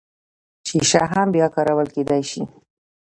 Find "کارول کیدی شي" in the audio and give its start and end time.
1.55-2.41